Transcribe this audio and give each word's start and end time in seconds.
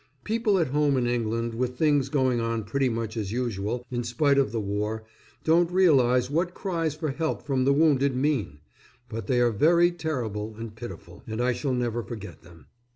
People 0.23 0.57
at 0.57 0.69
home 0.69 0.97
in 0.97 1.05
England, 1.05 1.53
with 1.53 1.77
things 1.77 2.09
going 2.09 2.39
on 2.41 2.63
pretty 2.63 2.89
much 2.89 3.15
as 3.15 3.31
usual 3.31 3.85
in 3.91 4.03
spite 4.03 4.39
of 4.39 4.51
the 4.51 4.59
war, 4.59 5.03
don't 5.43 5.69
realise 5.71 6.27
what 6.27 6.55
cries 6.55 6.95
for 6.95 7.11
help 7.11 7.43
from 7.43 7.65
the 7.65 7.71
wounded 7.73 8.15
mean; 8.15 8.61
but 9.09 9.27
they 9.27 9.39
are 9.39 9.51
very 9.51 9.91
terrible 9.91 10.55
and 10.57 10.75
pitiful, 10.75 11.21
and 11.27 11.39
I 11.39 11.53
shall 11.53 11.73
never 11.75 12.01
forget 12.01 12.41
them. 12.41 12.65